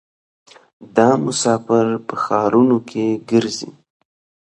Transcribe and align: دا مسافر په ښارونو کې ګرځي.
دا 0.95 1.09
مسافر 1.25 1.85
په 2.07 2.15
ښارونو 2.23 2.77
کې 2.89 3.05
ګرځي. 3.29 3.69